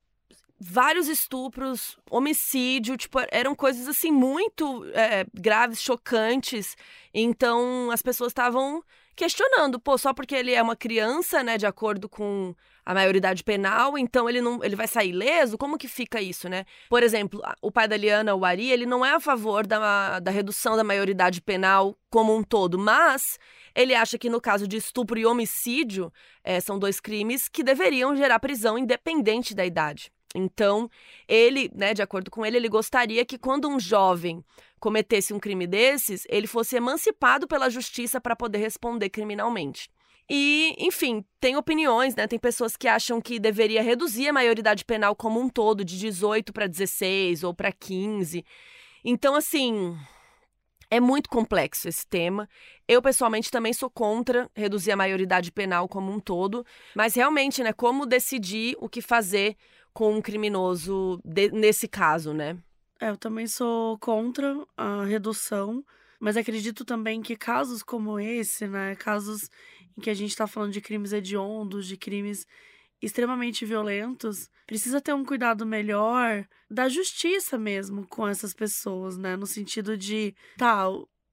[0.60, 6.76] vários estupros, homicídio, tipo, eram coisas assim muito é, graves, chocantes.
[7.14, 8.82] Então as pessoas estavam
[9.14, 12.54] questionando, pô, só porque ele é uma criança, né, de acordo com
[12.86, 15.58] a maioridade penal, então ele não ele vai sair ileso?
[15.58, 16.64] Como que fica isso, né?
[16.88, 20.30] Por exemplo, o pai da Liana, o Ari, ele não é a favor da, da
[20.30, 23.38] redução da maioridade penal como um todo, mas
[23.74, 28.16] ele acha que no caso de estupro e homicídio, é, são dois crimes que deveriam
[28.16, 30.10] gerar prisão independente da idade.
[30.38, 30.88] Então,
[31.26, 34.44] ele, né, de acordo com ele, ele gostaria que quando um jovem
[34.78, 39.90] cometesse um crime desses, ele fosse emancipado pela justiça para poder responder criminalmente.
[40.30, 42.26] E, enfim, tem opiniões, né?
[42.26, 46.52] Tem pessoas que acham que deveria reduzir a maioridade penal como um todo, de 18
[46.52, 48.44] para 16 ou para 15.
[49.02, 49.96] Então, assim,
[50.90, 52.46] é muito complexo esse tema.
[52.86, 56.64] Eu, pessoalmente, também sou contra reduzir a maioridade penal como um todo.
[56.94, 57.72] Mas, realmente, né?
[57.72, 59.56] Como decidir o que fazer
[59.92, 62.56] com um criminoso de, nesse caso, né?
[63.00, 65.84] É, eu também sou contra a redução,
[66.18, 69.48] mas acredito também que casos como esse, né, casos
[69.96, 72.46] em que a gente está falando de crimes hediondos, de crimes
[73.00, 79.36] extremamente violentos, precisa ter um cuidado melhor da justiça mesmo com essas pessoas, né?
[79.36, 80.84] No sentido de, tá,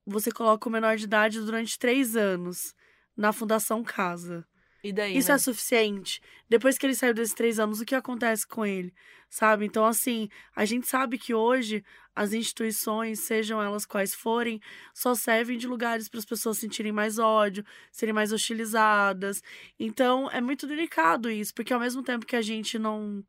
[0.06, 2.76] você coloca o menor de idade durante três anos
[3.18, 4.46] na Fundação Casa.
[4.92, 5.36] Daí, Isso né?
[5.36, 6.22] é suficiente.
[6.50, 8.94] Depois que ele saiu desses três anos, o que acontece com ele?
[9.30, 9.66] Sabe?
[9.66, 11.84] Então, assim, a gente sabe que hoje
[12.16, 14.62] as instituições, sejam elas quais forem,
[14.94, 19.42] só servem de lugares para as pessoas sentirem mais ódio, serem mais hostilizadas.
[19.78, 23.26] Então, é muito delicado isso, porque ao mesmo tempo que a gente não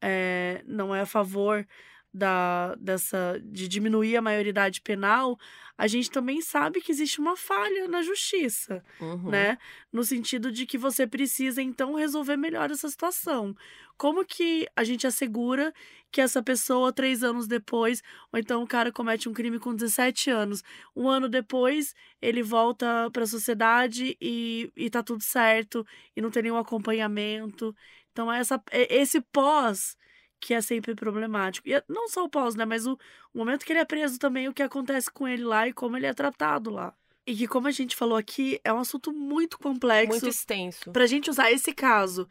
[0.00, 1.66] é, não é a favor
[2.12, 5.38] da, dessa de diminuir a maioridade penal,
[5.78, 9.30] a gente também sabe que existe uma falha na justiça, Uhum.
[9.30, 9.56] né?
[9.92, 13.54] No sentido de que você precisa então resolver melhor essa situação.
[13.96, 15.72] Como que a gente assegura
[16.10, 20.30] que essa pessoa, três anos depois, ou então o cara comete um crime com 17
[20.30, 20.62] anos,
[20.96, 26.30] um ano depois ele volta para a sociedade e, e tá tudo certo, e não
[26.30, 27.74] tem nenhum acompanhamento.
[28.12, 29.96] Então, essa, esse pós
[30.40, 31.68] que é sempre problemático.
[31.68, 32.64] E é- não só o pós, né?
[32.64, 32.98] Mas o,
[33.34, 35.96] o momento que ele é preso também, o que acontece com ele lá e como
[35.96, 36.94] ele é tratado lá.
[37.26, 40.90] E que, como a gente falou aqui, é um assunto muito complexo Muito extenso.
[40.90, 42.26] pra gente usar esse caso,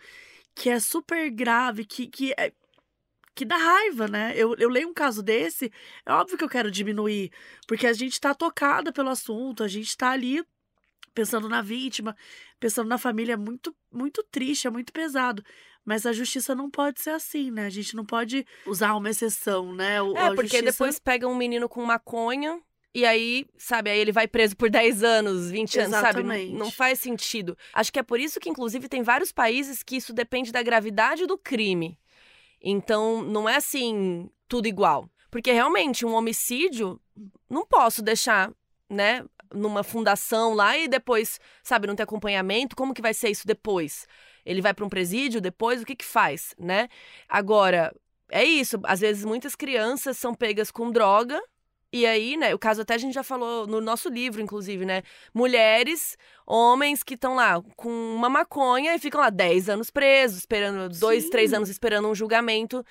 [0.55, 2.51] que é super grave, que, que é.
[3.35, 4.33] Que dá raiva, né?
[4.35, 5.71] Eu, eu leio um caso desse,
[6.05, 7.31] é óbvio que eu quero diminuir,
[7.65, 10.43] porque a gente tá tocada pelo assunto, a gente tá ali
[11.13, 12.17] pensando na vítima,
[12.59, 15.41] pensando na família, é muito, muito triste, é muito pesado.
[15.85, 17.65] Mas a justiça não pode ser assim, né?
[17.65, 20.01] A gente não pode usar uma exceção, né?
[20.01, 22.59] O, É, porque justiça- depois pega um menino com maconha
[22.93, 26.21] e aí, sabe, aí ele vai preso por 10 anos, 20 anos, sabe?
[26.23, 26.53] Não, Exatamente.
[26.53, 27.57] não faz sentido.
[27.73, 31.25] Acho que é por isso que, inclusive, tem vários países que isso depende da gravidade
[31.25, 31.97] do crime.
[32.61, 35.09] Então, não é assim, tudo igual.
[35.31, 36.99] Porque realmente, um homicídio,
[37.49, 38.51] não posso deixar,
[38.89, 42.75] né, numa fundação lá e depois, sabe, não ter acompanhamento.
[42.75, 44.07] Como que vai ser isso depois?
[44.49, 46.89] Ele vai para um presídio depois, o que que faz, né?
[47.27, 47.95] Agora,
[48.31, 48.79] é isso.
[48.83, 51.39] Às vezes, muitas crianças são pegas com droga.
[51.93, 55.03] E aí, né, o caso até a gente já falou no nosso livro, inclusive, né?
[55.33, 60.89] Mulheres, homens que estão lá com uma maconha e ficam lá 10 anos presos, esperando,
[60.99, 61.29] dois, Sim.
[61.29, 62.83] três anos esperando um julgamento.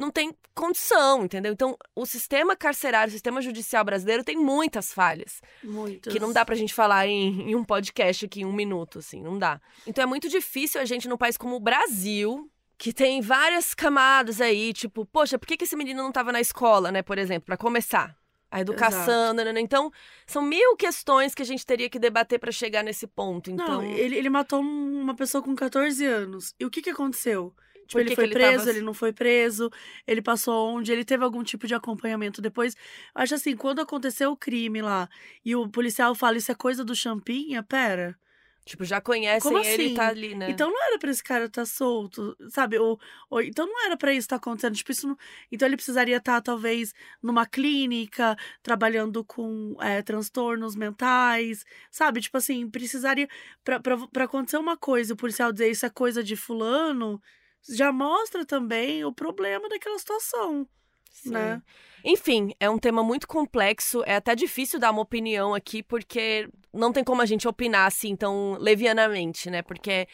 [0.00, 1.52] Não tem condição, entendeu?
[1.52, 5.40] Então, o sistema carcerário, o sistema judicial brasileiro tem muitas falhas.
[5.62, 6.12] Muitas.
[6.12, 9.22] Que não dá pra gente falar em, em um podcast aqui em um minuto, assim,
[9.22, 9.60] não dá.
[9.86, 14.40] Então é muito difícil a gente, num país como o Brasil, que tem várias camadas
[14.40, 17.46] aí, tipo, poxa, por que, que esse menino não tava na escola, né, por exemplo,
[17.46, 18.16] pra começar?
[18.52, 19.92] A educação, né, né, então
[20.26, 23.48] são mil questões que a gente teria que debater pra chegar nesse ponto.
[23.48, 26.52] Então, Não, ele, ele matou um- uma pessoa com 14 anos.
[26.58, 27.54] E o que que aconteceu?
[27.90, 29.68] Tipo, ele foi ele preso, tava- ele não foi preso,
[30.06, 32.76] ele passou onde, ele teve algum tipo de acompanhamento depois.
[33.14, 35.08] Acho assim, quando aconteceu o crime lá
[35.44, 38.16] e o policial fala isso é coisa do Champinha, pera.
[38.64, 39.94] tipo, já conhecem Como ele e assim?
[39.94, 40.50] tá ali, né?
[40.50, 42.78] Então não era pra esse cara estar solto, sabe?
[42.78, 44.76] Ou, ou- então não era pra isso estar acontecendo.
[44.76, 45.16] Tipo, isso não-
[45.50, 52.20] então ele precisaria estar, talvez, numa clínica, trabalhando com é, transtornos mentais, sabe?
[52.20, 53.26] Tipo assim, precisaria.
[53.64, 57.20] Pra acontecer uma coisa e o policial dizer isso é coisa de fulano,
[57.68, 60.66] já mostra também o problema daquela situação.
[61.10, 61.30] Sim.
[61.30, 61.62] né?
[62.04, 64.02] Enfim, é um tema muito complexo.
[64.06, 68.16] É até difícil dar uma opinião aqui, porque não tem como a gente opinar assim
[68.16, 69.60] tão levianamente, né?
[69.60, 70.08] Porque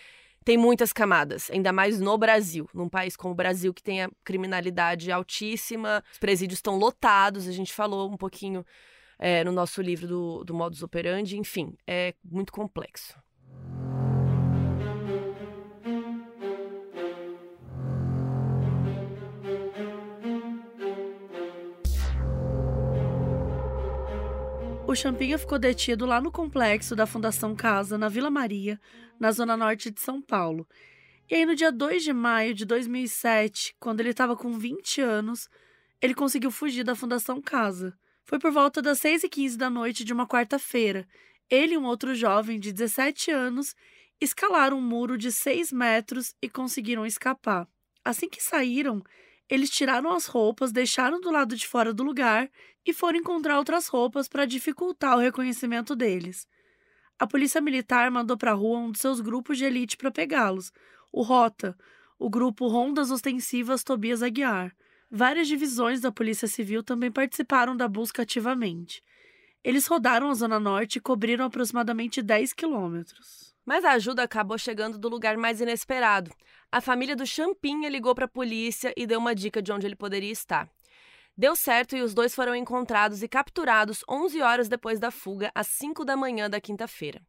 [0.45, 4.11] tem muitas camadas, ainda mais no Brasil, num país como o Brasil que tem a
[4.23, 7.49] criminalidade altíssima, os presídios estão lotados.
[7.49, 8.65] A gente falou um pouquinho
[9.19, 11.37] é, no nosso livro do, do modus operandi.
[11.37, 13.17] Enfim, é muito complexo.
[24.97, 28.81] Champinha ficou detido lá no complexo da Fundação Casa, na Vila Maria,
[29.21, 30.67] na zona norte de São Paulo.
[31.31, 35.51] E aí, no dia 2 de maio de 2007, quando ele estava com 20 anos,
[36.01, 37.95] ele conseguiu fugir da Fundação Casa.
[38.25, 41.07] Foi por volta das 6h15 da noite de uma quarta-feira.
[41.51, 43.75] Ele e um outro jovem de 17 anos
[44.19, 47.69] escalaram um muro de 6 metros e conseguiram escapar.
[48.03, 49.03] Assim que saíram,
[49.49, 52.51] eles tiraram as roupas, deixaram do lado de fora do lugar
[52.85, 56.49] e foram encontrar outras roupas para dificultar o reconhecimento deles.
[57.19, 60.73] A polícia militar mandou para a rua um de seus grupos de elite para pegá-los,
[61.13, 61.77] o Rota,
[62.19, 64.75] o grupo Rondas Ostensivas Tobias Aguiar.
[65.11, 69.03] Várias divisões da Polícia Civil também participaram da busca ativamente.
[69.67, 73.53] Eles rodaram a Zona Norte e cobriram aproximadamente 10 quilômetros.
[73.65, 76.31] Mas a ajuda acabou chegando do lugar mais inesperado.
[76.71, 79.97] A família do Champinha ligou para a polícia e deu uma dica de onde ele
[79.97, 80.71] poderia estar.
[81.37, 85.67] Deu certo e os dois foram encontrados e capturados 11 horas depois da fuga, às
[85.67, 87.21] 5 da manhã da quinta-feira.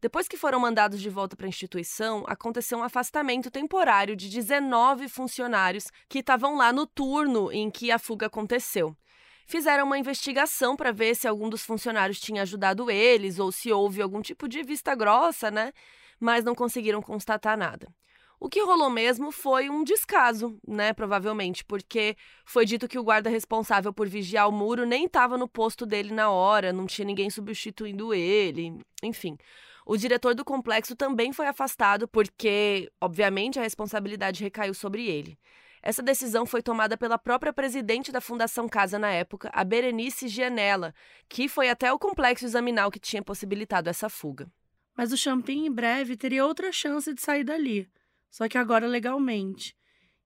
[0.00, 5.06] Depois que foram mandados de volta para a instituição, aconteceu um afastamento temporário de 19
[5.06, 8.96] funcionários que estavam lá no turno em que a fuga aconteceu.
[9.46, 14.00] Fizeram uma investigação para ver se algum dos funcionários tinha ajudado eles ou se houve
[14.00, 15.72] algum tipo de vista grossa, né?
[16.18, 17.92] Mas não conseguiram constatar nada.
[18.40, 20.92] O que rolou mesmo foi um descaso, né?
[20.92, 25.48] Provavelmente, porque foi dito que o guarda responsável por vigiar o muro nem estava no
[25.48, 29.36] posto dele na hora, não tinha ninguém substituindo ele, enfim.
[29.86, 35.38] O diretor do complexo também foi afastado porque, obviamente, a responsabilidade recaiu sobre ele.
[35.86, 40.94] Essa decisão foi tomada pela própria presidente da Fundação Casa na época, a Berenice Gianella,
[41.28, 44.50] que foi até o complexo examinar o que tinha possibilitado essa fuga.
[44.96, 47.86] Mas o Champin, em breve, teria outra chance de sair dali,
[48.30, 49.76] só que agora legalmente.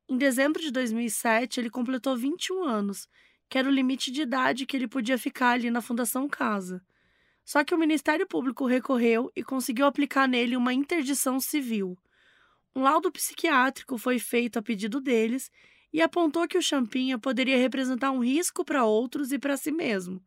[0.08, 3.08] Em dezembro de 2007, ele completou 21 anos,
[3.48, 6.80] que era o limite de idade que ele podia ficar ali na Fundação Casa.
[7.44, 11.98] Só que o Ministério Público recorreu e conseguiu aplicar nele uma interdição civil.
[12.78, 15.50] Um laudo psiquiátrico foi feito a pedido deles
[15.92, 20.22] e apontou que o Champinha poderia representar um risco para outros e para si mesmo,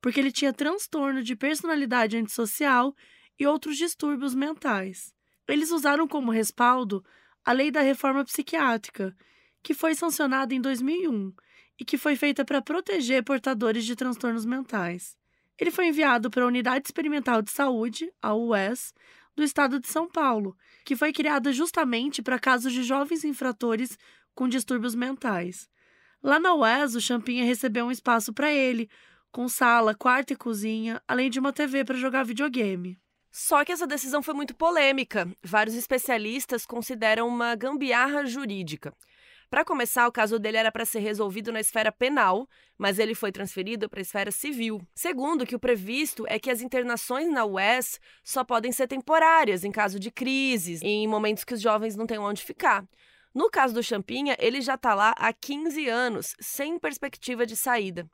[0.00, 2.96] porque ele tinha transtorno de personalidade antissocial
[3.38, 5.14] e outros distúrbios mentais.
[5.46, 7.04] Eles usaram como respaldo
[7.44, 9.16] a Lei da Reforma Psiquiátrica,
[9.62, 11.32] que foi sancionada em 2001
[11.78, 15.16] e que foi feita para proteger portadores de transtornos mentais.
[15.56, 18.92] ele foi enviado para a Unidade Experimental de Saúde, a UES,
[19.36, 23.98] do estado de São Paulo, que foi criada justamente para casos de jovens infratores
[24.34, 25.68] com distúrbios mentais.
[26.22, 28.88] Lá na UES, o Champinha recebeu um espaço para ele,
[29.30, 32.98] com sala, quarto e cozinha, além de uma TV para jogar videogame.
[33.30, 35.28] Só que essa decisão foi muito polêmica.
[35.42, 38.94] Vários especialistas consideram uma gambiarra jurídica.
[39.50, 43.30] Para começar, o caso dele era para ser resolvido na esfera penal, mas ele foi
[43.30, 44.80] transferido para a esfera civil.
[44.94, 49.70] Segundo, que o previsto é que as internações na UES só podem ser temporárias em
[49.70, 52.84] caso de crises, em momentos que os jovens não têm onde ficar.
[53.34, 58.08] No caso do Champinha, ele já está lá há 15 anos, sem perspectiva de saída.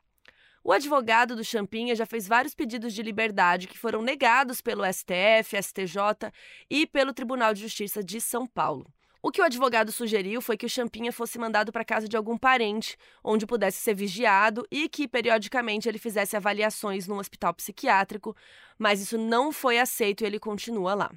[0.63, 5.61] O advogado do Champinha já fez vários pedidos de liberdade que foram negados pelo STF,
[5.61, 6.31] STJ
[6.69, 8.91] e pelo Tribunal de Justiça de São Paulo.
[9.23, 12.35] O que o advogado sugeriu foi que o Champinha fosse mandado para casa de algum
[12.35, 18.35] parente, onde pudesse ser vigiado e que periodicamente ele fizesse avaliações num hospital psiquiátrico,
[18.79, 21.11] mas isso não foi aceito e ele continua lá.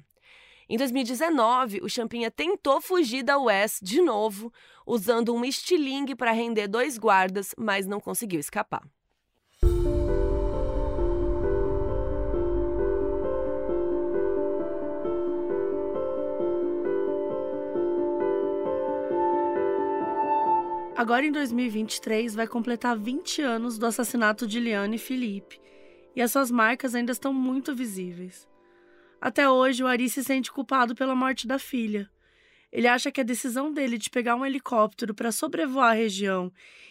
[0.69, 4.53] Em 2019, o Champinha tentou fugir da UES de novo,
[4.85, 8.83] usando um estilingue para render dois guardas, mas não conseguiu escapar.
[20.97, 25.59] Agora em 2023 vai completar 20 anos do assassinato de Liane e Felipe,
[26.15, 28.47] e as suas marcas ainda estão muito visíveis.
[29.19, 32.09] Até hoje, o Ari se sente culpado pela morte da filha.
[32.71, 36.49] Ele acha que a decisão dele de pegar um helicóptero para sobrevoar a região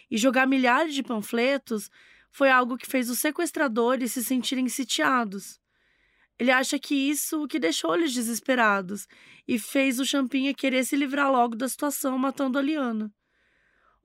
[0.09, 1.89] e jogar milhares de panfletos
[2.29, 5.59] foi algo que fez os sequestradores se sentirem sitiados.
[6.37, 9.07] Ele acha que isso o que deixou eles desesperados
[9.47, 13.11] e fez o Champinha querer se livrar logo da situação matando a Liana.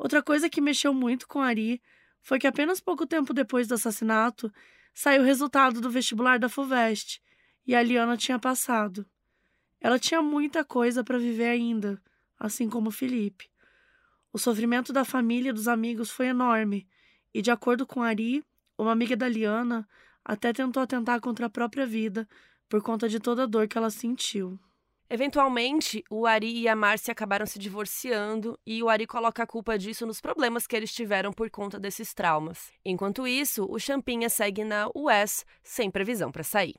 [0.01, 1.78] Outra coisa que mexeu muito com Ari
[2.22, 4.51] foi que apenas pouco tempo depois do assassinato
[4.94, 7.20] saiu o resultado do vestibular da FUVEST
[7.66, 9.05] e a Liana tinha passado.
[9.78, 12.03] Ela tinha muita coisa para viver ainda,
[12.38, 13.51] assim como Felipe.
[14.32, 16.88] O sofrimento da família e dos amigos foi enorme,
[17.34, 18.42] e de acordo com Ari,
[18.78, 19.86] uma amiga da Liana
[20.24, 22.26] até tentou atentar contra a própria vida
[22.70, 24.59] por conta de toda a dor que ela sentiu.
[25.13, 29.77] Eventualmente, o Ari e a Márcia acabaram se divorciando e o Ari coloca a culpa
[29.77, 32.71] disso nos problemas que eles tiveram por conta desses traumas.
[32.85, 36.77] Enquanto isso, o Champinha segue na US sem previsão para sair.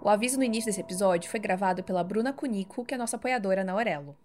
[0.00, 3.62] O aviso no início desse episódio foi gravado pela Bruna Cunico, que é nossa apoiadora
[3.62, 4.16] na Aurelo.